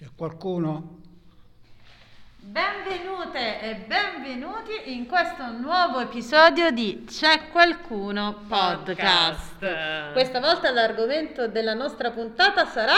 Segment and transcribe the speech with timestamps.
[0.00, 0.98] C'è qualcuno?
[2.36, 9.58] Benvenute e benvenuti in questo nuovo episodio di C'è qualcuno podcast.
[9.58, 10.12] Podcast.
[10.12, 12.94] Questa volta l'argomento della nostra puntata sarà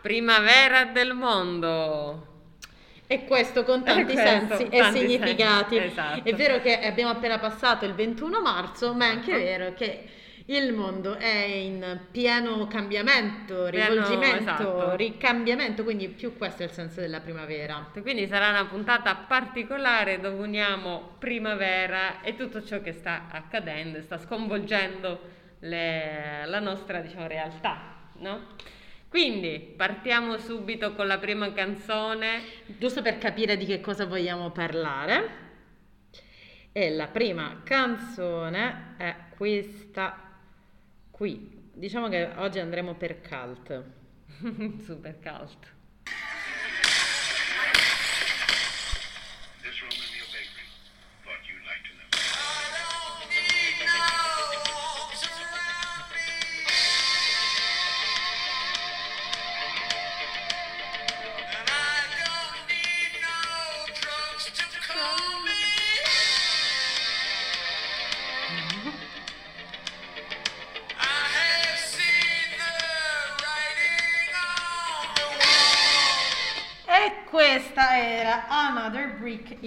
[0.00, 2.26] Primavera del mondo.
[3.06, 5.76] e questo con tanti E questo, sensi e tanti significati.
[5.76, 6.22] sensi, esatto.
[6.28, 9.44] È vero che abbiamo appena passato il 21 marzo, ma è anche Esatto.
[9.44, 10.08] vero che
[10.48, 14.94] il mondo è in pieno cambiamento, rivolgimento, esatto.
[14.94, 17.90] ricambiamento, quindi più questo è il senso della primavera.
[18.00, 24.18] Quindi sarà una puntata particolare dove uniamo primavera e tutto ciò che sta accadendo sta
[24.18, 25.20] sconvolgendo
[25.60, 28.54] le- la nostra diciamo, realtà, no?
[29.08, 32.42] Quindi partiamo subito con la prima canzone.
[32.66, 35.44] Giusto per capire di che cosa vogliamo parlare.
[36.70, 40.25] E la prima canzone è questa
[41.16, 41.64] qui.
[41.72, 43.84] Diciamo che oggi andremo per cult.
[44.84, 45.75] Super cult.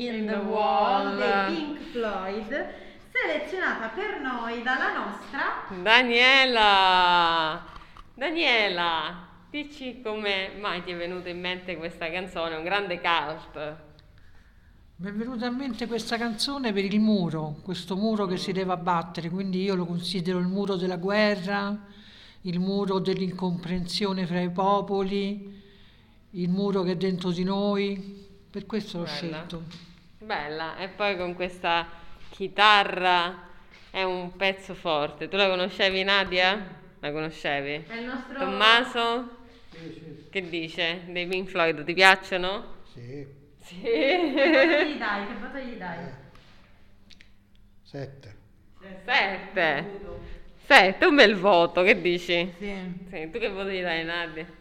[0.08, 1.18] In, In the, the Wall Wall.
[1.18, 2.68] dei Pink Floyd,
[3.12, 7.66] selezionata per noi dalla nostra Daniela!
[8.14, 13.76] Daniela, dici come mai ti è venuta in mente questa canzone, un grande cult.
[14.98, 18.74] Mi è venuta in mente questa canzone per il muro, questo muro che si deve
[18.74, 21.86] abbattere, quindi io lo considero il muro della guerra,
[22.42, 25.62] il muro dell'incomprensione fra i popoli,
[26.32, 29.16] il muro che è dentro di noi, per questo l'ho Bella.
[29.16, 29.64] scelto.
[30.30, 31.88] Bella, e poi con questa
[32.30, 33.48] chitarra
[33.90, 35.28] è un pezzo forte.
[35.28, 36.68] Tu la conoscevi Nadia?
[37.00, 37.86] La conoscevi?
[37.88, 39.38] è il nostro Tommaso?
[40.30, 41.02] Che dice?
[41.08, 42.76] Dei Pink Floyd ti piacciono?
[42.94, 43.26] Sì,
[43.60, 43.80] Sì.
[43.82, 45.26] Che voto gli dai?
[45.26, 45.98] Che voto gli dai?
[47.82, 48.36] sette.
[49.06, 49.86] Sette.
[50.64, 52.54] Sette, un bel voto, che dici?
[52.60, 52.76] Sì.
[53.10, 54.59] Sì, tu che voto gli dai Nadia?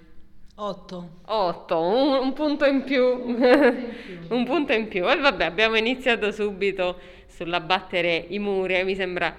[0.61, 1.09] 8.
[1.25, 3.05] 8, un, un punto in più.
[3.05, 5.07] un punto in più.
[5.09, 6.99] E vabbè, abbiamo iniziato subito
[7.29, 9.33] sull'abbattere i muri e mi sembra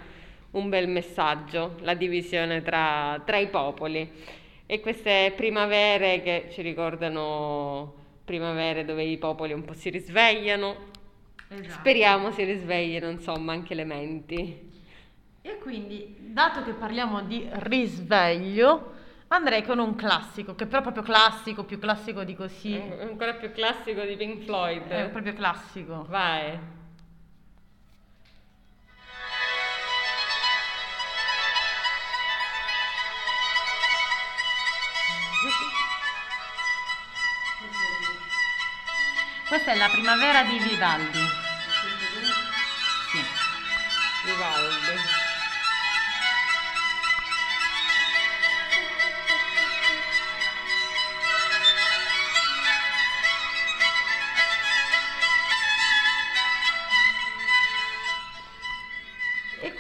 [0.52, 4.10] un bel messaggio, la divisione tra, tra i popoli.
[4.66, 10.76] E queste primavere che ci ricordano primavere dove i popoli un po' si risvegliano.
[11.50, 11.70] Esatto.
[11.70, 14.70] Speriamo si risvegliano, insomma, anche le menti.
[15.42, 18.99] E quindi, dato che parliamo di risveglio,
[19.30, 22.76] andrei con un classico, che però è proprio classico, più classico di così.
[22.76, 24.88] È ancora più classico di Pink Floyd.
[24.88, 26.06] È proprio classico.
[26.08, 26.78] Vai.
[39.48, 41.39] Questa è la primavera di Vivaldi.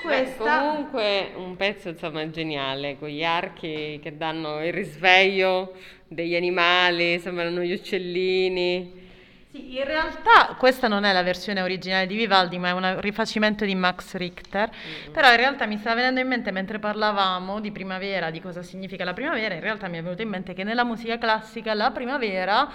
[0.09, 5.74] E Beh, questa comunque un pezzo insomma geniale, con gli archi che danno il risveglio
[6.08, 9.08] degli animali, sembrano gli uccellini.
[9.52, 13.66] Sì, in realtà questa non è la versione originale di Vivaldi, ma è un rifacimento
[13.66, 14.72] di Max Richter.
[15.12, 19.03] Però in realtà mi stava venendo in mente mentre parlavamo di primavera, di cosa significa
[19.03, 22.68] la primavera, in realtà mi è venuto in mente che nella musica classica la primavera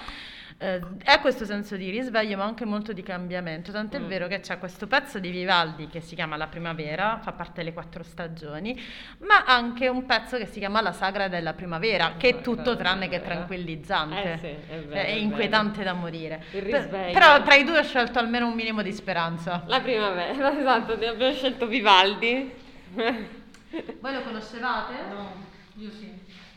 [0.58, 3.72] eh, è questo senso di risveglio, ma anche molto di cambiamento.
[3.72, 4.06] Tant'è Mm.
[4.06, 7.72] vero che c'è questo pezzo di Vivaldi che si chiama La primavera, fa parte delle
[7.72, 8.80] quattro stagioni,
[9.18, 13.08] ma anche un pezzo che si chiama La sagra della primavera, che è tutto tranne
[13.08, 14.32] che tranquillizzante.
[14.32, 16.42] Eh sì, è vero, è è inquietante da morire.
[16.52, 17.12] Il risveglio.
[17.12, 19.62] però tra i due ho scelto almeno un minimo di speranza.
[19.66, 22.52] La primavera, esatto, abbiamo scelto Vivaldi.
[22.94, 24.92] Voi lo conoscevate?
[25.10, 25.34] No,
[25.76, 26.12] io sì.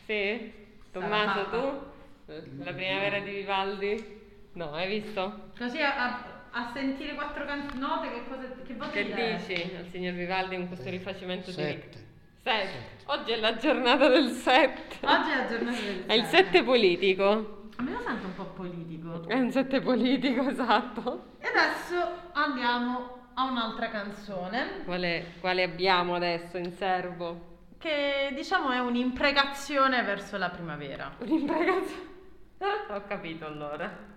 [0.05, 0.53] Sì?
[0.91, 1.95] Tommaso, tu?
[2.27, 4.19] La primavera di Vivaldi?
[4.53, 5.51] No, hai visto?
[5.57, 9.85] Così a, a- a sentire quattro can- note che, cosa, che voto Che dici al
[9.91, 12.05] signor Vivaldi con questo rifacimento di Sette.
[12.43, 12.95] Sette.
[13.05, 15.05] Oggi è la giornata del 7.
[15.05, 16.43] Oggi è la giornata del È il sette.
[16.45, 17.69] 7 politico.
[17.77, 19.27] A me lo sento un po' politico.
[19.27, 21.25] È un 7 politico, esatto.
[21.39, 27.55] E adesso andiamo a un'altra canzone Quale, quale abbiamo adesso in serbo?
[27.77, 31.13] che diciamo è un'imprecazione verso la primavera.
[31.19, 32.15] Un'imprecazione.
[32.89, 34.15] Ho capito allora.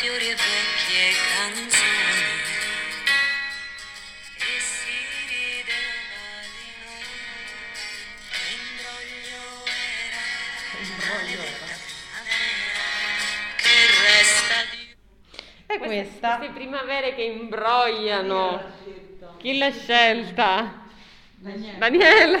[0.00, 1.85] Fiori e vecchie canzoni
[15.78, 16.36] Queste- questa?
[16.36, 18.60] Queste primavere che imbrogliano.
[19.38, 20.84] Chi l'ha scelta?
[21.78, 22.38] Daniele.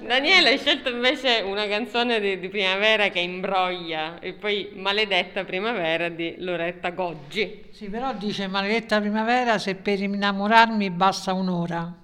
[0.00, 6.08] Daniele hai scelto invece una canzone di, di primavera che imbroglia e poi Maledetta primavera
[6.08, 7.64] di Loretta Goggi.
[7.70, 12.00] Sì, però dice maledetta primavera se per innamorarmi basta un'ora.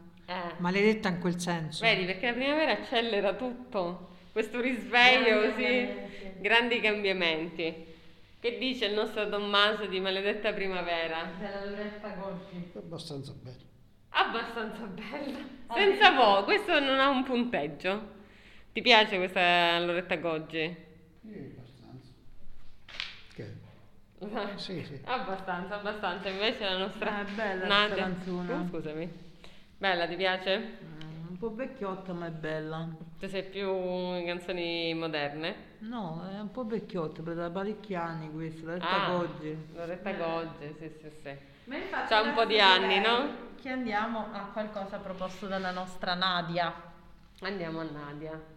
[0.58, 1.84] Maledetta in quel senso.
[1.84, 5.88] Vedi, perché la primavera accelera tutto, questo risveglio così,
[6.38, 7.74] grandi cambiamenti.
[8.40, 11.28] Che dice il nostro Tommaso di Maledetta primavera?
[12.74, 13.66] Abbastanza bello.
[14.10, 15.38] Abbastanza bella,
[15.74, 18.16] senza vo, questo non ha un punteggio.
[18.72, 20.76] Ti piace questa Loretta Goggi?
[21.20, 22.12] Sì, abbastanza.
[23.34, 23.66] Che?
[24.56, 25.00] Sì, sì.
[25.04, 26.28] Abbastanza, abbastanza.
[26.28, 28.52] Invece la nostra Ah, è bella Nadia- questa canzone.
[28.52, 29.12] Uh, scusami.
[29.76, 30.58] Bella, ti piace?
[30.58, 30.97] Mm,
[31.40, 32.88] Un po' vecchiotta ma è bella.
[33.16, 35.76] Tu sei più in canzoni moderne?
[35.78, 39.56] No, è un po' vecchiotta, per da parecchi anni questa, la Ah, oggi.
[39.72, 41.36] Loretta Goggi, sì, sì, sì.
[41.66, 43.54] Ma infatti C'ha un po' di anni, no?
[43.54, 46.74] Che andiamo a qualcosa proposto dalla nostra Nadia.
[47.42, 48.56] Andiamo a Nadia.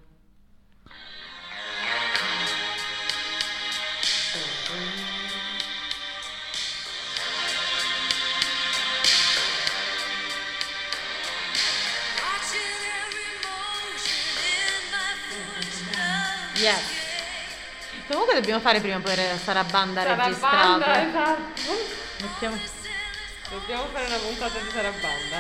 [4.72, 5.01] Watching
[16.62, 17.10] Yes.
[18.08, 19.00] Comunque dobbiamo fare prima
[19.32, 21.08] la Sarabanda Sarabanda, registrata.
[21.08, 21.72] esatto.
[22.22, 22.56] Mettiamo...
[23.50, 25.40] Dobbiamo fare una puntata di Sarabanda.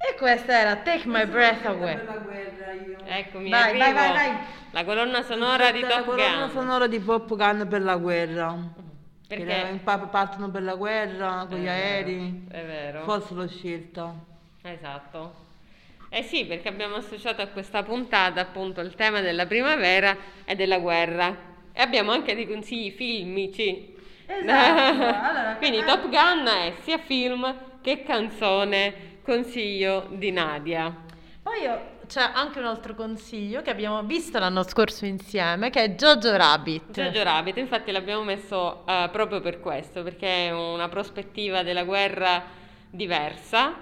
[0.00, 1.98] E questa era Take My Breath Away.
[3.06, 3.78] Eccomi, Vai, arrivo.
[3.84, 4.36] vai, vai, vai.
[4.70, 6.50] La colonna sonora di la Top colonna Gun.
[6.50, 8.56] sonora di Pop Gun per la guerra.
[9.26, 9.44] Perché?
[9.44, 9.80] Che
[10.10, 12.46] partono per la guerra con gli aerei.
[12.50, 13.02] È vero.
[13.04, 14.14] Forse l'ho scelta.
[14.62, 15.46] Esatto.
[16.10, 20.78] Eh sì, perché abbiamo associato a questa puntata appunto il tema della primavera e della
[20.78, 21.36] guerra.
[21.72, 23.94] E abbiamo anche dei consigli filmici.
[24.26, 25.02] Esatto.
[25.02, 30.94] Allora, Quindi ah- Top Gun è sia film che canzone consiglio di Nadia.
[31.42, 35.90] Poi io- c'è anche un altro consiglio che abbiamo visto l'anno scorso insieme, che è
[35.90, 36.90] Jojo Rabbit.
[36.90, 42.42] Jojo Rabbit, infatti l'abbiamo messo eh, proprio per questo, perché è una prospettiva della guerra
[42.88, 43.74] diversa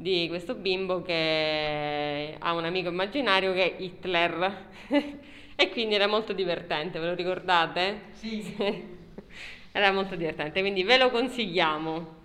[0.00, 4.66] di questo bimbo che ha un amico immaginario che è Hitler
[5.56, 8.02] e quindi era molto divertente, ve lo ricordate?
[8.12, 8.96] Sì.
[9.70, 12.16] Era molto divertente, quindi ve lo consigliamo.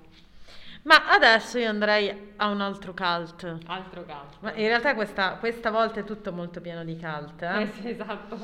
[0.83, 3.57] Ma adesso io andrei a un altro cult.
[3.67, 4.37] Altro caso.
[4.39, 7.41] Ma in realtà questa, questa volta è tutto molto pieno di cult.
[7.43, 7.61] eh.
[7.61, 8.39] Eh sì, esatto.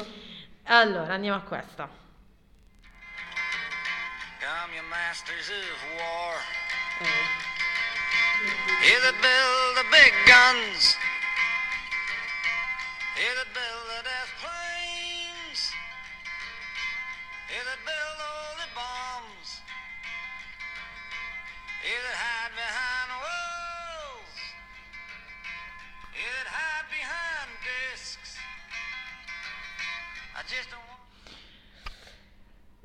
[0.63, 1.89] Allora, andiamo a questa.
[4.39, 6.35] Come you masters of war,
[7.01, 7.48] Eh.
[8.87, 10.95] You that build the big guns,
[13.17, 13.78] you that build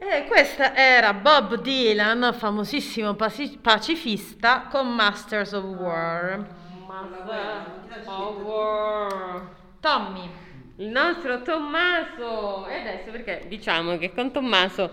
[0.06, 6.46] E questa era Bob Dylan, famosissimo paci- pacifista, con Masters of War.
[6.86, 9.48] Master of War.
[9.80, 10.28] Tommy,
[10.76, 12.66] Il nostro Tommaso!
[12.66, 14.92] E adesso perché diciamo che con Tommaso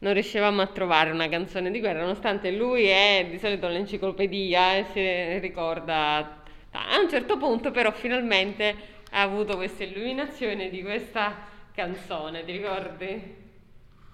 [0.00, 4.84] non riuscivamo a trovare una canzone di guerra, nonostante lui è di solito l'enciclopedia e
[4.92, 6.42] si ricorda.
[6.72, 8.76] A un certo punto, però, finalmente
[9.12, 11.34] ha avuto questa illuminazione di questa
[11.72, 13.39] canzone, ti ricordi?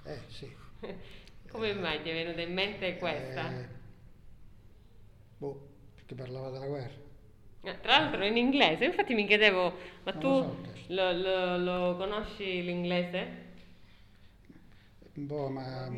[0.06, 0.48] Eh, sì.
[1.50, 3.50] Come mai ti è venuta in mente questa?
[3.50, 3.66] Eh,
[5.38, 5.60] boh,
[5.94, 7.04] perché parlava della guerra.
[7.62, 9.72] Eh, Tra l'altro in inglese, infatti mi chiedevo,
[10.04, 10.56] ma Non tu lo so
[10.88, 13.44] lo, lo- lo conosci l'inglese?
[15.14, 15.88] Boh, ma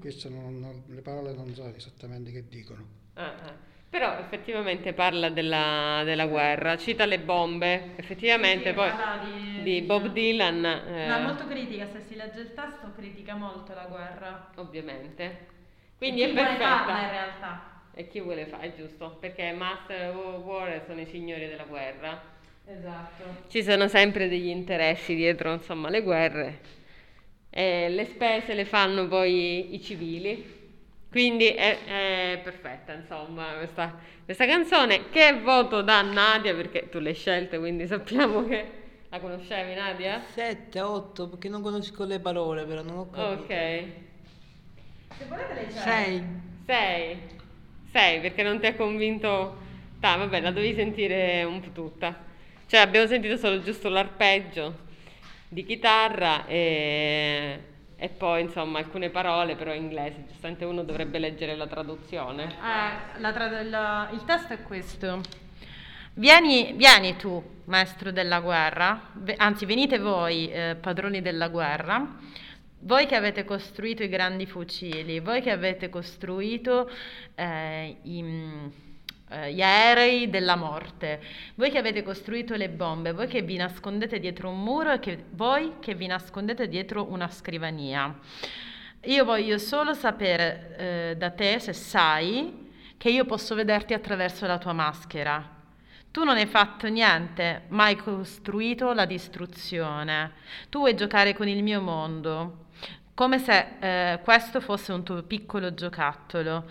[0.00, 2.86] questo non- non- le parole non so esattamente che dicono.
[3.14, 3.58] Ah, ah.
[3.90, 9.82] Però effettivamente parla della, della guerra, cita le bombe, effettivamente Sì, poi parla di- di
[9.82, 14.50] Bob Dylan, eh, molto critica, se si legge il testo critica molto la guerra.
[14.56, 15.48] ovviamente.
[15.98, 17.10] Quindi E è chi vuole farla in perfetta.
[17.10, 17.82] realtà.
[17.92, 22.22] E chi vuole fare, è giusto, perché Master of War sono i signori della guerra.
[22.66, 23.24] Esatto.
[23.48, 26.60] Ci sono sempre degli interessi dietro, insomma, le guerre.
[27.50, 30.58] E le spese le fanno poi i civili.
[31.10, 35.10] Quindi è, è perfetta, insomma, questa, questa canzone.
[35.10, 36.54] Che voto dà Nadia?
[36.54, 38.70] Perché tu l'hai scelta, quindi sappiamo che
[39.08, 40.22] la conoscevi, Nadia?
[40.32, 43.42] 7, 8, perché non conosco le parole, però non ho capito.
[43.42, 43.84] Ok.
[45.18, 45.80] Se volete c'è.
[45.80, 46.24] Sei.
[46.66, 47.18] 6.
[47.90, 49.58] 6 perché non ti ha convinto.
[49.98, 52.16] Dai, vabbè, la dovevi sentire un po' tutta.
[52.66, 54.88] Cioè, abbiamo sentito solo giusto l'arpeggio
[55.48, 57.58] di chitarra e,
[58.02, 60.24] e poi, insomma, alcune parole però in inglese.
[60.26, 62.44] Giustamente uno dovrebbe leggere la traduzione.
[62.44, 65.20] Eh, la tra- la- il testo è questo.
[66.14, 72.16] Vieni, vieni tu, maestro della guerra, anzi venite voi, eh, padroni della guerra,
[72.80, 76.90] voi che avete costruito i grandi fucili, voi che avete costruito
[77.34, 78.88] eh, i-
[79.50, 81.20] gli aerei della morte,
[81.54, 85.24] voi che avete costruito le bombe, voi che vi nascondete dietro un muro e che,
[85.30, 88.12] voi che vi nascondete dietro una scrivania.
[89.04, 94.58] Io voglio solo sapere eh, da te se sai che io posso vederti attraverso la
[94.58, 95.58] tua maschera.
[96.10, 100.32] Tu non hai fatto niente, ma hai costruito la distruzione.
[100.68, 102.66] Tu vuoi giocare con il mio mondo,
[103.20, 106.64] come se eh, questo fosse un tuo piccolo giocattolo.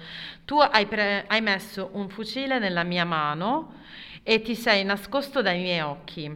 [0.45, 3.75] Tu hai, pre- hai messo un fucile nella mia mano
[4.23, 6.35] e ti sei nascosto dai miei occhi.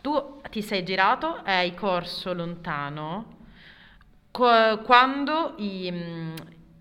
[0.00, 3.36] Tu ti sei girato e hai corso lontano
[4.30, 6.34] Qu- quando i, mm,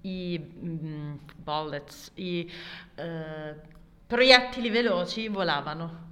[0.03, 2.49] i, mm, bullets, i
[2.95, 3.55] eh,
[4.07, 6.07] proiettili veloci volavano.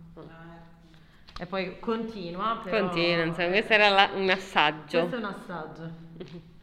[1.40, 2.60] E poi continua.
[2.62, 2.90] Però...
[2.90, 5.08] Continua, insomma, questo era la- un assaggio.
[5.08, 6.08] Questo è un assaggio.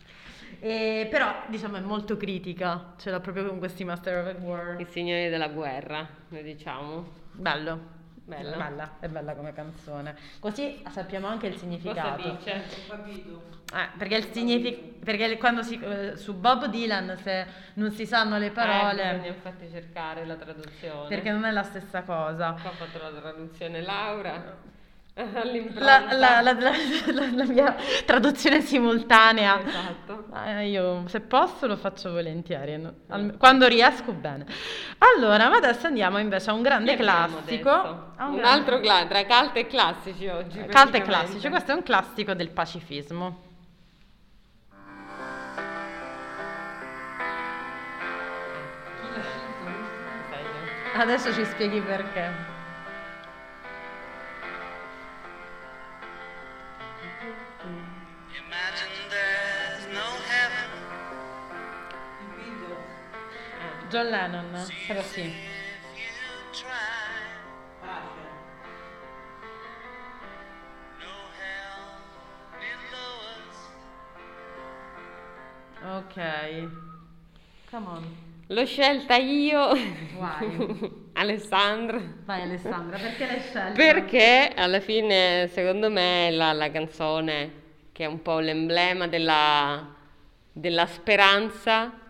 [0.59, 4.81] E, però diciamo è molto critica, ce l'ha proprio con questi Master of War.
[4.81, 7.07] I signori della guerra, lo diciamo.
[7.33, 7.95] Bello.
[8.25, 8.55] Bello.
[8.55, 10.17] È bella, è bella come canzone.
[10.41, 12.31] Così sappiamo anche il Cosa significato.
[12.31, 12.53] dice?
[12.55, 18.39] Eh, perché il signific- perché quando si, eh, su Bob Dylan se non si sanno
[18.39, 21.09] le Eh, bisogna parole, infatti cercare la traduzione.
[21.09, 22.53] perché non è la stessa cosa.
[22.61, 24.75] Qua ho fatto la traduzione Laura.
[25.77, 29.59] La, la- la- la- mia traduzione simultanea.
[29.67, 30.27] Esatto.
[30.45, 32.93] Eh, io se posso lo faccio volentieri, no?
[33.09, 34.45] Al- quando riesco bene.
[34.99, 37.71] Allora, ma adesso andiamo invece a un grande classico.
[37.71, 40.59] Un, grande- altro cla- tra cult e classici oggi.
[40.59, 43.45] Cult e classici, questo è un classico del pacifismo.
[50.95, 52.55] Adesso ci spieghi perché.
[63.97, 65.33] John Lennon, però sì.
[75.83, 76.69] Ok.
[77.71, 78.17] Come on.
[78.49, 79.71] L'ho scelta io.
[81.15, 83.73] Alessandra, Vai Alessandra, perché l'hai scelta?
[83.73, 87.51] perché alla fine secondo me è la, la canzone
[87.93, 89.95] che è un po' l'emblema della,
[90.53, 92.05] della speranza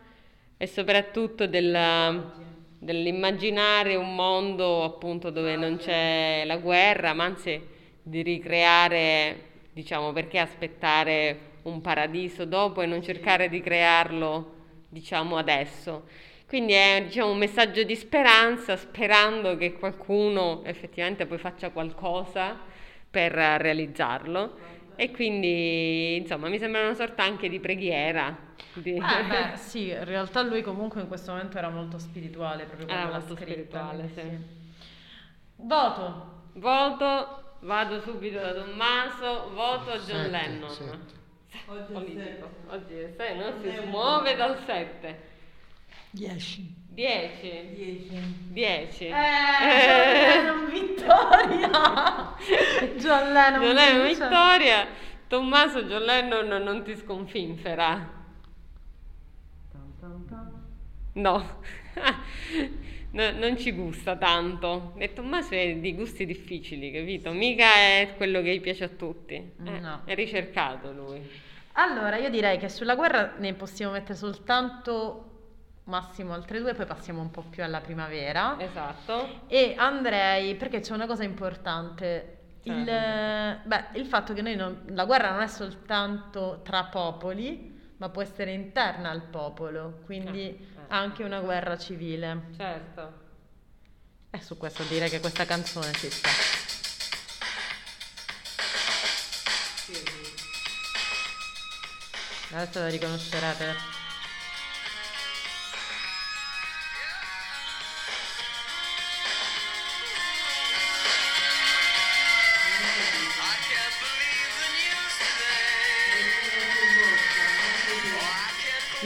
[0.56, 2.32] e soprattutto della-
[2.78, 7.60] dell'immaginare un mondo appunto dove non c'è la guerra, ma anzi
[8.02, 14.54] di ricreare, diciamo, perché aspettare un paradiso dopo e non cercare di crearlo,
[14.88, 16.04] diciamo, adesso.
[16.46, 22.56] Quindi è diciamo, un messaggio di speranza, sperando che qualcuno effettivamente poi faccia qualcosa
[23.10, 24.75] per realizzarlo.
[24.96, 28.36] E quindi, insomma, mi sembra una sorta anche di preghiera.
[28.72, 32.88] di- Eh, beh, sì, in realtà lui comunque in questo momento era molto spirituale, proprio
[32.88, 34.54] Era molto scritta, spirituale, quindi sì.
[35.56, 36.34] Voto.
[36.54, 40.70] Voto, vado subito da Tommaso, voto John Sette, Lennon.
[40.70, 41.14] sette.
[41.92, 42.50] Politico.
[42.68, 45.20] Oggi è 6, non si smuove dal 7.
[46.10, 46.74] 10.
[46.96, 48.48] 10.
[48.52, 49.04] 10.
[49.04, 49.10] Eh,
[49.84, 52.34] John Lennon vittoria!
[52.96, 54.86] John Lennon John Lennon vittoria.
[55.28, 58.14] Tommaso John Lennon non ti sconfinfera.
[61.12, 61.60] No.
[63.08, 64.92] No, non ci gusta tanto.
[64.98, 67.32] E Tommaso è di gusti difficili, capito?
[67.32, 69.34] Mica è quello che piace a tutti.
[69.34, 70.02] Eh, No.
[70.04, 71.26] È ricercato lui.
[71.74, 75.35] Allora, io direi che sulla guerra ne possiamo mettere soltanto
[75.86, 78.56] massimo altre due, poi passiamo un po' più alla primavera.
[78.58, 79.42] Esatto.
[79.46, 82.38] E andrei, perché c'è una cosa importante.
[82.62, 88.08] Cioè, il, beh, il fatto che non, la guerra non è soltanto tra popoli, ma
[88.08, 90.94] può essere interna al popolo, quindi eh, certo.
[90.94, 92.48] anche una guerra civile.
[92.56, 93.24] Certo.
[94.30, 96.28] E su questo direi che questa canzone ci sta.
[99.76, 100.02] Sì.
[102.52, 103.95] Adesso la riconoscerete.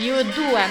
[0.00, 0.64] Io due.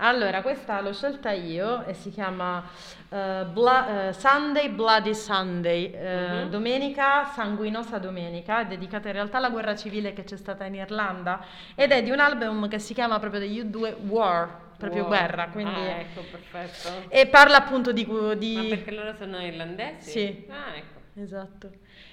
[0.00, 2.62] Allora, questa l'ho scelta io e si chiama
[3.08, 9.74] eh, Bla- eh, Sunday Bloody Sunday, eh, domenica sanguinosa domenica, dedicata in realtà alla guerra
[9.74, 11.40] civile che c'è stata in Irlanda
[11.74, 15.08] ed è di un album che si chiama proprio degli U2 War, proprio Wow.
[15.08, 15.80] guerra, quindi...
[15.80, 17.10] Ah, ecco, perfetto.
[17.10, 18.06] E parla appunto di...
[18.36, 20.10] di- Ma perché loro sono irlandesi?
[20.10, 20.46] Sì.
[20.48, 20.97] Ah, ecco.
[21.20, 21.70] Esatto.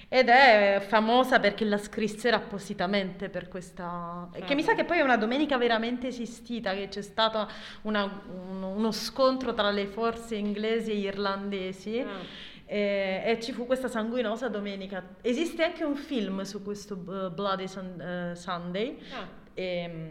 [0.08, 4.28] Ed è famosa perché la scrissero appositamente per questa...
[4.44, 7.48] Che mi sa che poi è una domenica veramente esistita, che c'è stato
[7.82, 12.00] una- un- uno scontro tra le forze inglesi e irlandesi.
[12.00, 12.54] Ah.
[12.68, 15.02] E, e ci fu questa sanguinosa domenica.
[15.22, 18.98] Esiste anche un film su questo uh, Bloody Sun- eh, Sunday.
[19.12, 19.26] Ah.
[19.54, 20.10] E, mm,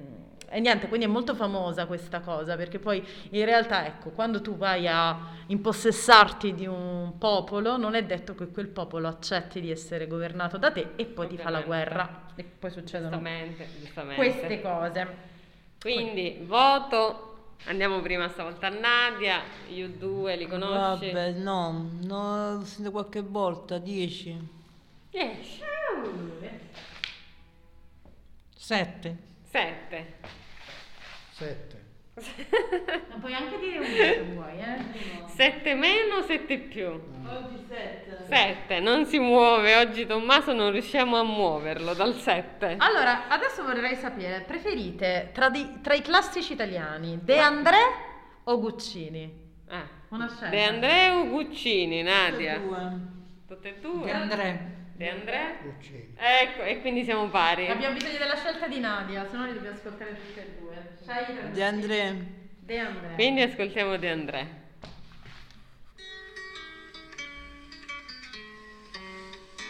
[0.49, 4.55] e niente, quindi è molto famosa questa cosa, perché poi in realtà, ecco, quando tu
[4.55, 10.07] vai a impossessarti di un popolo, non è detto che quel popolo accetti di essere
[10.07, 12.23] governato da te e poi ti fa la guerra.
[12.35, 14.15] E poi succedono Giustamente, giustamente.
[14.15, 15.07] queste cose.
[15.79, 17.31] Quindi, voto.
[17.67, 19.41] Andiamo prima stavolta a Nadia.
[19.69, 21.11] Io due li conosci?
[21.11, 24.49] Vabbè, no, no, l'ho sentito qualche volta, 10.
[25.09, 25.63] 10.
[28.55, 29.17] 7.
[29.55, 30.05] 7.
[31.31, 31.83] 7.
[33.09, 35.27] Ma puoi anche dire un se vuoi, eh?
[35.27, 36.87] 7 meno, 7 più.
[36.87, 38.25] Oggi 7.
[38.27, 38.79] 7.
[38.81, 39.77] Non si muove.
[39.77, 42.75] Oggi Tommaso non riusciamo a muoverlo dal 7.
[42.79, 47.77] Allora, adesso vorrei sapere, preferite tra, di- tra i classici italiani De André
[48.43, 49.43] o Guccini?
[49.69, 49.83] Eh.
[50.09, 50.49] Una scelta.
[50.49, 52.57] De Andreu Guccini, Nadia.
[52.57, 52.99] Due.
[53.47, 54.03] Tutte e due.
[54.03, 54.83] Di Andrea.
[54.97, 55.57] De André?
[55.65, 56.13] Uccini.
[56.17, 57.67] Ecco, e quindi siamo pari.
[57.67, 60.97] Abbiamo bisogno della scelta di Nadia, se no li dobbiamo ascoltare tutte e due.
[61.03, 62.15] Scegli tra- De André.
[62.59, 63.13] De André.
[63.15, 64.63] Quindi ascoltiamo De André.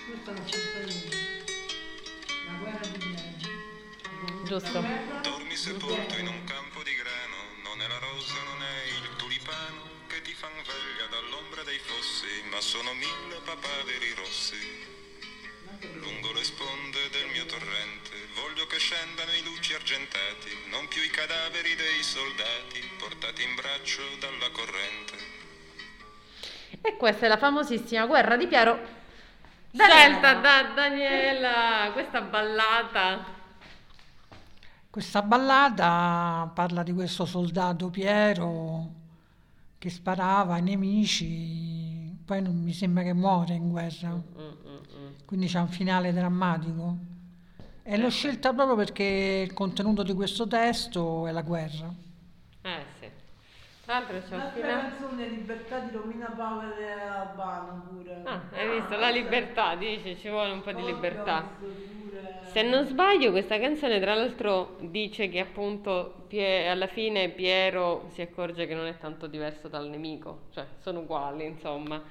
[0.05, 1.09] Questa l'ho scelta io.
[2.45, 4.43] La guerra di Viene.
[4.45, 4.79] Giusto.
[5.23, 9.81] Dormi sepolto in un campo di grano, non è la rosa, non è il tulipano
[10.07, 14.74] che ti fan veglia dall'ombra dei fossi, ma sono mille papaveri rossi.
[20.95, 25.13] Più i cadaveri dei soldati portati in braccio dalla corrente.
[26.79, 28.79] E questa è la famosissima guerra di Piero.
[29.73, 33.25] Scelta da Daniela, questa ballata.
[34.89, 38.89] Questa ballata parla di questo soldato Piero
[39.77, 45.59] che sparava ai nemici, poi non mi sembra che muore in guerra, Mm, quindi c'è
[45.59, 47.14] un finale drammatico.
[47.87, 51.93] E l'ho scelta proprio perché il contenuto di questo testo è la guerra.
[52.63, 53.07] Eh sì.
[53.85, 54.81] Tra l'altro c'è L'altra finale.
[54.89, 58.21] canzone Libertà di Romina Power e Albano pure.
[58.23, 58.97] Ah, hai visto?
[58.97, 61.47] La libertà, dice, ci vuole un po' di libertà.
[62.51, 68.21] Se non sbaglio, questa canzone tra l'altro dice che appunto Pie- alla fine Piero si
[68.21, 72.01] accorge che non è tanto diverso dal nemico, cioè sono uguali, insomma.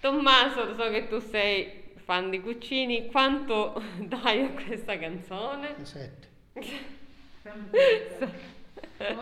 [0.00, 5.74] Tommaso, so che tu sei fan di Cuccini, quanto dai a questa canzone?
[5.82, 6.28] 7.
[6.54, 6.80] Oggi
[8.96, 9.14] è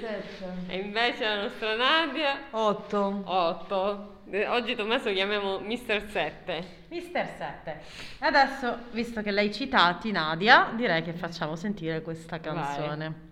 [0.00, 0.54] 7.
[0.66, 3.22] E invece la nostra Nadia 8.
[3.24, 4.22] 8.
[4.48, 6.64] Oggi Tommaso chiamiamo Mister 7.
[6.88, 7.80] Mister 7.
[8.18, 13.04] Adesso, visto che l'hai citati, Nadia, direi che facciamo sentire questa canzone.
[13.04, 13.31] Sono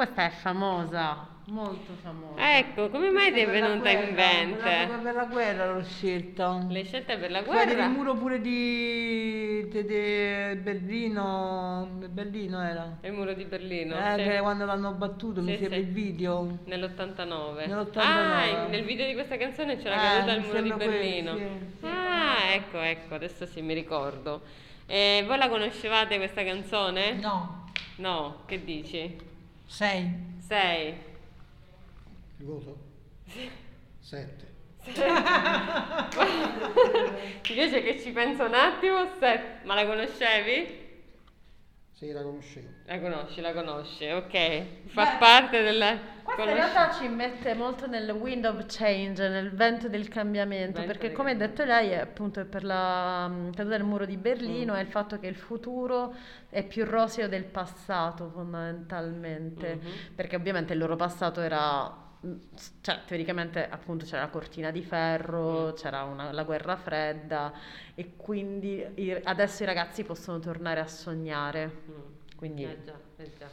[0.00, 2.56] Questa è famosa, molto famosa.
[2.56, 4.88] Ecco, come mai ti è venuta in mente?
[5.02, 6.64] Per la guerra l'ho scelta.
[6.70, 7.88] Le scelte per la Poi del guerra?
[7.88, 12.96] muro pure di, di, di Berlino, Berlino era.
[13.02, 13.94] Il muro di Berlino.
[13.94, 14.22] Eh, sì.
[14.22, 15.82] che quando l'hanno battuto, mi Sì, sembra sì.
[15.82, 16.58] il video.
[16.64, 17.66] Nell'89.
[17.66, 17.98] Nell'89.
[17.98, 21.32] Ah, nel video di questa canzone c'era Eh, caduta il mi muro di Berlino.
[21.32, 21.86] quello, sì, sì.
[21.86, 24.40] Ah, ecco, ecco, adesso sì mi ricordo.
[24.86, 27.12] E voi la conoscevate questa canzone?
[27.20, 29.28] No, No, che dici?
[29.70, 30.10] 6.
[30.46, 30.94] Sei.
[32.38, 32.76] Il voto?
[34.00, 34.48] Sette.
[37.50, 40.79] Invece che ci penso un attimo, se- ma la conoscevi?
[42.00, 42.66] Sì, la conoscevo.
[42.86, 44.86] La conosci, la conosci, ok.
[44.86, 45.98] Fa parte della...
[46.22, 50.78] Questo in conosci- realtà ci mette molto nel wind of change, nel vento del cambiamento,
[50.78, 54.06] Vento perché del come ha detto lei, è appunto per la mm, caduta del muro
[54.06, 54.20] di Mm.
[54.22, 56.14] Berlino è il fatto che il futuro
[56.48, 59.90] è più roseo del passato fondamentalmente, Mhm.
[60.14, 62.08] perché ovviamente il loro passato era mm,
[62.82, 64.84] cioè teoricamente appunto c'era la cortina di Mm.
[64.84, 67.52] ferro, c'era una- la guerra fredda
[67.94, 71.66] e quindi i- adesso i ragazzi possono tornare a sognare.
[71.88, 72.00] Mm.
[72.36, 73.48] Quindi Eh già, eh già.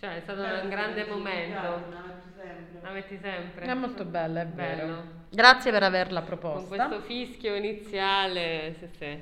[0.00, 2.02] Cioè è stato un grande momento.
[2.82, 3.64] La metti sempre.
[3.66, 4.86] È molto bella, è Bello.
[4.86, 5.04] vero.
[5.30, 6.86] Grazie per averla Con proposta.
[6.88, 9.20] questo fischio iniziale, sì, sì.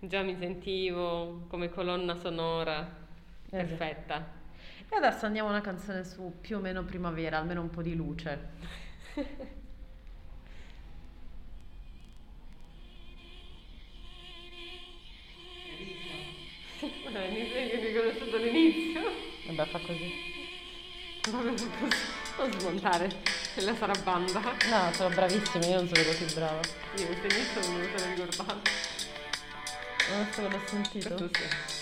[0.00, 2.80] Già mi sentivo come colonna sonora
[3.50, 4.40] Eh già.
[4.92, 7.96] E adesso andiamo a una canzone su più o meno primavera, almeno un po' di
[7.96, 8.50] luce.
[17.14, 19.00] Eh, mi sa che ho riconosciuto l'inizio.
[19.46, 20.12] Vabbè, fa così.
[21.30, 23.10] Vabbè, non posso non smontare
[23.54, 24.40] la sarabanda.
[24.40, 26.60] No, sono bravissima, io non sono così brava.
[26.98, 28.70] Io questo inizio non me lo sono ricordato.
[30.10, 31.81] Non so che l'ho sentito.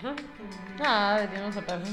[0.00, 0.14] Io?
[0.78, 1.84] Ah, vedi, non lo sapevo.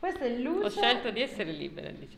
[0.00, 0.64] Questa è luce.
[0.64, 2.16] Ho scelto di essere libera, dice.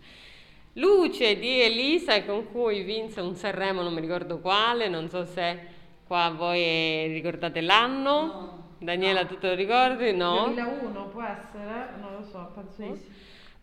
[0.74, 5.60] Luce di Elisa con cui vinse un Sanremo, non mi ricordo quale, non so se
[6.06, 8.63] qua voi ricordate l'anno.
[8.84, 10.12] Daniela, tu te lo ricordi?
[10.12, 10.52] No?
[10.52, 11.90] 2001 può essere?
[12.00, 13.12] Non lo so, penso di sì.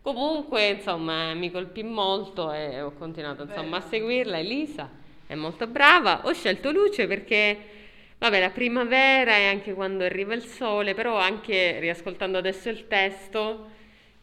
[0.02, 4.38] Comunque, insomma, mi colpì molto e ho continuato insomma, a seguirla.
[4.38, 4.90] Elisa
[5.26, 6.22] è molto brava.
[6.24, 7.58] Ho scelto Luce perché,
[8.18, 13.70] vabbè, la primavera è anche quando arriva il sole, però anche riascoltando adesso il testo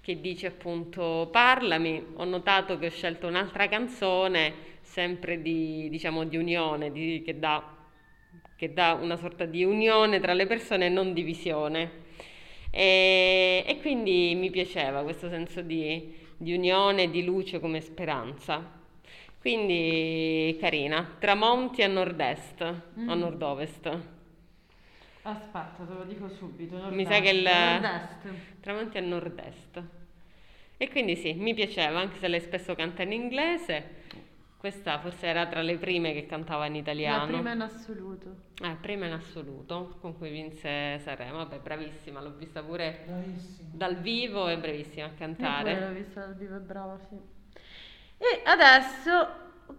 [0.02, 6.36] che dice appunto parlami, ho notato che ho scelto un'altra canzone sempre di, diciamo, di
[6.36, 7.78] unione, di- che dà
[8.60, 12.08] che dà una sorta di unione tra le persone e non divisione.
[12.70, 18.78] E, e quindi mi piaceva questo senso di, di unione, di luce come speranza.
[19.40, 22.62] Quindi carina, tramonti a nord-est
[23.08, 24.00] o nord-ovest.
[25.22, 26.76] Aspetta, te lo dico subito.
[26.90, 28.28] Mi sa che il Nord-est.
[28.60, 29.84] tramonti a nord-est.
[30.76, 33.99] E quindi sì, mi piaceva, anche se lei spesso canta in inglese.
[34.60, 37.28] Questa forse era tra le prime che cantava in La italiano.
[37.28, 38.36] prima in assoluto.
[38.62, 41.38] Eh, prima in assoluto, con cui vinse Sanremo.
[41.38, 43.70] Vabbè, bravissima, l'ho vista pure Bravissimo.
[43.72, 45.80] dal vivo, è bravissima a Io cantare.
[45.80, 47.16] l'ho vista dal vivo, è brava, sì.
[48.18, 49.28] E adesso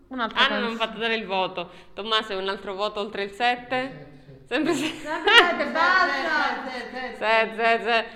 [0.08, 1.70] un'altra Ah, non ho fatto dare il voto.
[1.92, 4.08] Tommaso, un altro voto oltre il 7?
[4.46, 4.94] Sempre 7.
[4.96, 6.70] Sempre basta!
[7.18, 8.06] 7,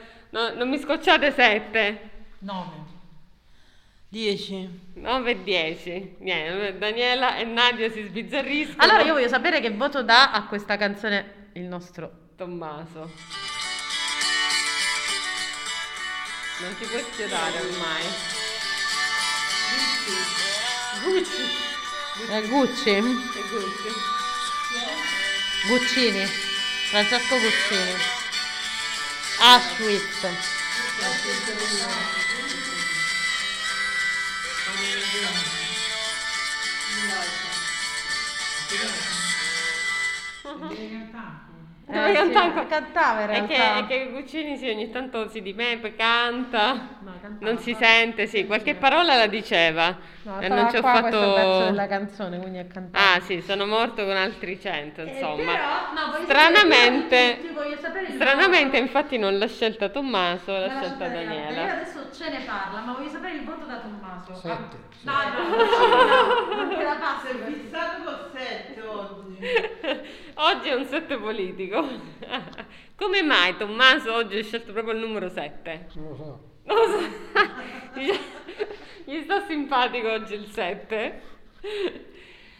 [0.56, 2.10] non mi scocciate 7.
[2.38, 2.83] 9.
[4.14, 4.68] 10.
[4.94, 6.16] 9 e 10.
[6.20, 8.80] Niente, Daniela e Nadia si sbizzarriscono.
[8.80, 13.10] Allora io voglio sapere che voto dà a questa canzone il nostro Tommaso.
[16.60, 18.04] Non ti puoi schiodare ormai.
[21.02, 21.42] Gucci.
[22.30, 22.92] eh, Gucci.
[22.92, 23.90] E Gucci.
[25.66, 26.24] Guccini.
[26.90, 27.94] Francesco Guccini.
[29.40, 30.26] Auschwitz.
[35.14, 35.38] 不要穿，
[36.90, 37.38] 不要穿，
[38.68, 38.82] 不要
[40.58, 41.54] 穿，直接穿大裤。
[41.86, 43.78] Dove Eh, canta sì, cantava in È che, realtà.
[43.78, 47.36] è che Guccini sì, ogni tanto si dimepe, canta, No, cantava.
[47.40, 49.94] non si sente, sì, qualche parola la diceva.
[50.22, 51.64] No, e non ci ho qua questo pezzo fatto...
[51.64, 53.04] della canzone, quindi ha cantato.
[53.16, 55.52] Ah sì, sono morto con altri cento, insomma.
[55.52, 60.52] Eh, però, no, stranamente, sapere- io voglio sapere il stranamente infatti non l'ha scelta Tommaso,
[60.52, 61.20] l'ha scelta Daniela.
[61.34, 61.72] Io Daniela.
[61.72, 64.34] adesso ce ne parla, ma voglio sapere il voto da Tommaso.
[64.40, 64.92] Sette.
[65.02, 67.26] No, no, no, no, non te la passo.
[67.26, 69.36] Sei fissato col 7 oggi.
[70.34, 71.86] Oggi è un 7 politico.
[72.96, 75.88] Come mai Tommaso oggi ha scelto proprio il numero 7?
[75.94, 76.40] Non lo so.
[76.64, 78.22] Non lo so.
[79.10, 81.22] Gli sta simpatico oggi il 7.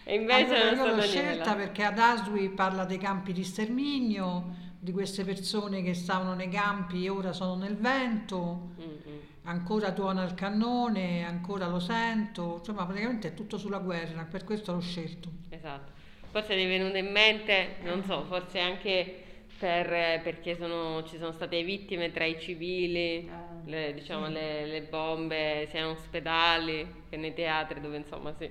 [0.04, 4.92] E invece Allora, non l'ho scelta perché ad Asui parla dei campi di sterminio, di
[4.92, 9.18] queste persone che stavano nei campi e ora sono nel vento, Mm, mm.
[9.44, 14.72] ancora tuona il cannone, ancora lo sento, insomma praticamente è tutto sulla guerra, per questo
[14.72, 15.30] l'ho scelto.
[15.48, 15.92] Esatto.
[16.34, 19.22] Forse ti è venuto in mente, non so, forse anche
[19.56, 23.30] per- perché sono- ci sono state vittime tra i civili,
[23.66, 28.50] le, diciamo, le, le bombe sia in ospedali che nei teatri dove insomma sì,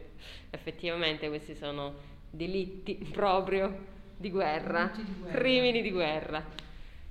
[0.50, 1.96] effettivamente questi sono
[2.30, 3.78] delitti proprio
[4.16, 5.38] di guerra, di guerra.
[5.38, 6.42] crimini di guerra.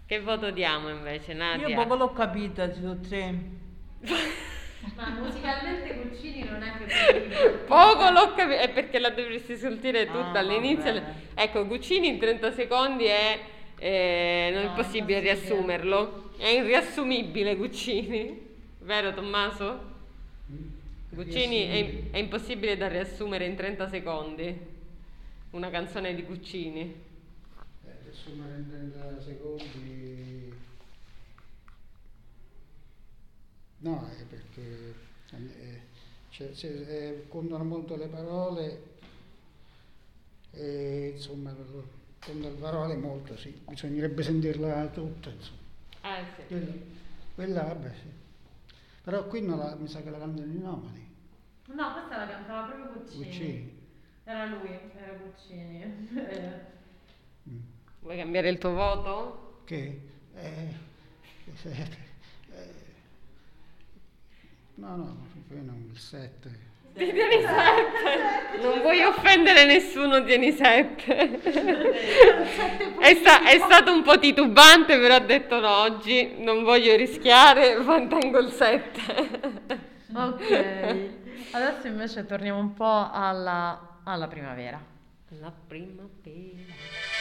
[0.06, 1.68] Che voto diamo invece, Nadia?
[1.68, 3.34] Io poco l'ho capita, ci sono tre.
[4.96, 10.32] Ma musicalmente Guccini non è che Poco l'ho capito, è perché la dovresti sentire tutta
[10.32, 10.92] Ah, all'inizio.
[10.92, 11.12] vabbè.
[11.34, 13.38] Ecco, Guccini in 30 secondi è,
[13.78, 15.20] eh, non No, è possibile impossibile.
[15.20, 16.30] riassumerlo.
[16.36, 18.40] È irriassumibile Guccini,
[18.80, 19.90] vero Tommaso?
[21.10, 21.68] Guccini
[22.10, 24.70] è, è impossibile da riassumere in 30 secondi.
[25.50, 26.80] Una canzone di Guccini.
[26.80, 30.52] Eh, riassumere in 30 secondi.
[33.82, 34.94] No, è perché
[35.30, 35.80] eh,
[36.30, 38.82] c'è- c'è- eh, contano molto le parole
[40.52, 43.50] e insomma contano le parole molto, sì.
[43.66, 45.58] Bisognerebbe sentirla tutta, insomma.
[46.02, 46.42] Eh sì.
[46.46, 46.72] Quella,
[47.34, 48.10] quella, vabbè, sì.
[49.02, 51.00] Però qui non la, mi sa che la cantano i nomadi,
[51.66, 53.24] No, questa la cantava proprio Guccini.
[53.24, 53.80] Guccini.
[54.24, 55.82] Era lui, era Guccini.
[56.16, 56.70] Eh,
[57.48, 57.58] Mm.
[58.02, 59.62] Vuoi cambiare il tuo voto?
[59.64, 60.00] Che?
[60.34, 60.74] Eh,
[61.64, 61.88] eh, eh,
[64.74, 65.16] no, no,
[65.48, 66.70] non il 7.
[66.94, 68.60] Ti tieni sette.
[68.60, 71.40] Non vuoi offendere nessuno, tieni sette.
[73.00, 77.76] È, sta- è stato un po' titubante, però ha detto no, oggi non voglio rischiare,
[77.82, 79.00] mantengo il 7.
[80.14, 81.08] Ok,
[81.52, 84.80] adesso invece torniamo un po' alla, alla primavera.
[85.40, 87.11] La primavera.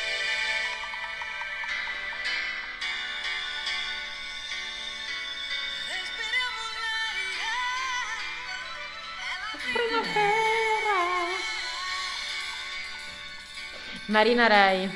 [14.12, 14.90] Marina Rei.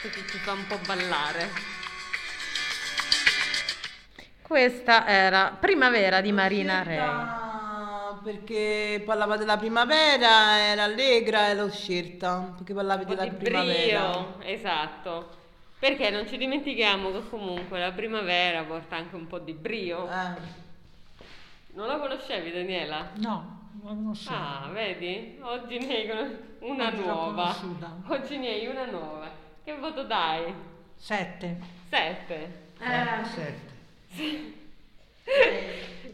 [0.00, 1.50] Così ci fa un po' ballare.
[4.40, 8.22] Questa era Primavera di Marina Rei.
[8.24, 12.72] Perché parlava della primavera, era allegra e l'ho scelta, perché
[13.04, 14.08] po' della di primavera.
[14.08, 15.42] brio, esatto.
[15.84, 20.08] Perché non ci dimentichiamo che comunque la primavera porta anche un po' di brio.
[20.08, 20.40] Eh.
[21.74, 23.10] Non la conoscevi Daniela?
[23.16, 24.30] No, non lo so.
[24.30, 25.36] Ah, vedi?
[25.42, 26.08] Oggi ne hai
[26.60, 27.54] una Oggi nuova.
[28.06, 29.30] Oggi ne hai una nuova.
[29.62, 30.54] Che voto dai?
[30.96, 31.58] Sette.
[31.90, 32.62] Sette.
[32.78, 34.52] Eh, 7.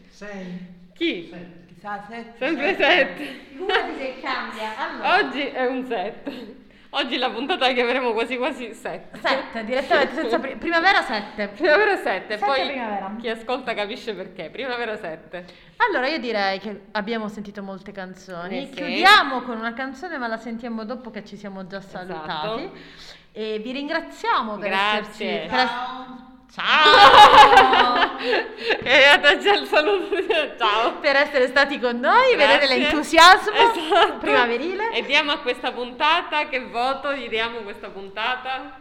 [0.09, 0.67] Sei.
[0.93, 1.33] Chi?
[1.69, 2.45] Chissà, sette.
[2.45, 3.23] Sempre sette.
[3.51, 4.77] Figurati se cambia.
[4.77, 6.55] Allora, Oggi è un sette.
[6.93, 9.17] Oggi la puntata la chiameremo quasi quasi sette.
[9.21, 11.47] 7 direttamente senza pri- primavera 7.
[11.47, 13.15] Primavera 7, Sette poi primavera.
[13.17, 14.49] chi ascolta capisce perché.
[14.49, 15.45] Primavera 7.
[15.77, 18.63] Allora io direi che abbiamo sentito molte canzoni.
[18.63, 18.73] Eh sì.
[18.73, 21.97] Chiudiamo con una canzone, ma la sentiamo dopo che ci siamo già Esatto.
[21.97, 22.69] salutati.
[23.31, 25.43] E vi ringraziamo per Grazie.
[25.45, 25.55] esserci.
[25.55, 28.17] per Ciao!
[28.83, 30.15] e adesso il saluto.
[30.57, 30.99] Ciao!
[30.99, 32.77] per essere stati con noi, vedete Grazie.
[32.77, 34.17] l'entusiasmo Esatto.
[34.17, 34.91] primaverile.
[34.91, 38.79] E diamo a questa puntata, che voto gli diamo a questa puntata?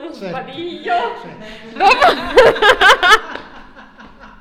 [0.00, 0.28] Un Sette.
[0.28, 1.14] sbadiglio.
[1.20, 1.76] Sette.
[1.76, 3.46] Dopo-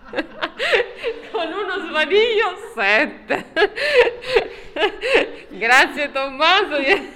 [1.31, 3.45] Con uno sbadiglio 7.
[5.49, 7.13] Grazie Tommaso di,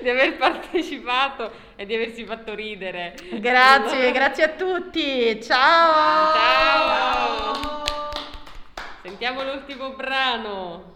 [0.00, 3.14] di aver partecipato e di aversi fatto ridere.
[3.34, 5.40] Grazie, grazie a tutti.
[5.42, 6.34] Ciao.
[6.34, 7.54] Ciao!
[9.02, 10.95] Sentiamo l'ultimo brano.